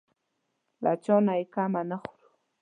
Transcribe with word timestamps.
له 0.83 0.91
چا 1.03 1.15
نه 1.25 1.33
یې 1.39 1.45
کمه 1.53 1.81
نه 1.89 1.97
خورو. 2.01 2.27